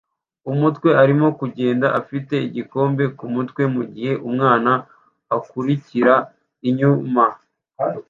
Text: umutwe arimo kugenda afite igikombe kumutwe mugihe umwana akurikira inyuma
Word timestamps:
umutwe 0.51 0.89
arimo 1.01 1.27
kugenda 1.39 1.87
afite 1.99 2.35
igikombe 2.47 3.03
kumutwe 3.17 3.61
mugihe 3.73 4.13
umwana 4.27 4.71
akurikira 5.37 6.15
inyuma 6.69 7.25